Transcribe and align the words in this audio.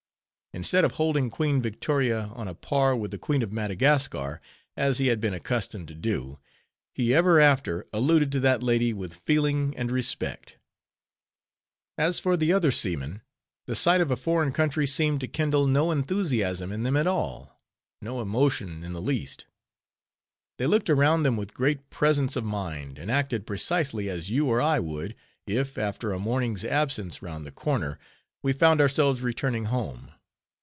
Instead 0.53 0.83
of 0.83 0.91
holding 0.91 1.29
Queen 1.29 1.61
Victoria 1.61 2.23
on 2.35 2.45
a 2.49 2.53
par 2.53 2.93
with 2.93 3.11
the 3.11 3.17
Queen 3.17 3.41
of 3.41 3.53
Madagascar, 3.53 4.41
as 4.75 4.97
he 4.97 5.07
had 5.07 5.21
been 5.21 5.33
accustomed 5.33 5.87
to 5.87 5.95
do; 5.95 6.39
he 6.93 7.13
ever 7.13 7.39
after 7.39 7.87
alluded 7.93 8.33
to 8.33 8.39
that 8.41 8.61
lady 8.61 8.91
with 8.91 9.13
feeling 9.15 9.73
and 9.77 9.89
respect. 9.91 10.57
As 11.97 12.19
for 12.19 12.35
the 12.35 12.51
other 12.51 12.69
seamen, 12.69 13.21
the 13.65 13.77
sight 13.77 14.01
of 14.01 14.11
a 14.11 14.17
foreign 14.17 14.51
country 14.51 14.85
seemed 14.85 15.21
to 15.21 15.27
kindle 15.29 15.65
no 15.67 15.89
enthusiasm 15.89 16.69
in 16.73 16.83
them 16.83 16.97
at 16.97 17.07
all: 17.07 17.61
no 18.01 18.19
emotion 18.21 18.83
in 18.83 18.91
the 18.91 19.01
least. 19.01 19.45
They 20.57 20.67
looked 20.67 20.89
around 20.89 21.23
them 21.23 21.37
with 21.37 21.53
great 21.53 21.89
presence 21.89 22.35
of 22.35 22.43
mind, 22.43 22.99
and 22.99 23.09
acted 23.09 23.47
precisely 23.47 24.09
as 24.09 24.29
you 24.29 24.47
or 24.49 24.59
I 24.59 24.79
would, 24.79 25.15
if, 25.47 25.77
after 25.77 26.11
a 26.11 26.19
morning's 26.19 26.65
absence 26.65 27.21
round 27.21 27.45
the 27.45 27.53
corner, 27.53 27.97
we 28.43 28.51
found 28.51 28.81
ourselves 28.81 29.21
returning 29.21 29.65
home. 29.65 30.11